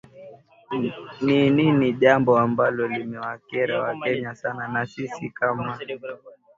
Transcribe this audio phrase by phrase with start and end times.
[1.21, 5.77] ni ni ni jambo ambalo limewakera wakenya sana na sisi kamaa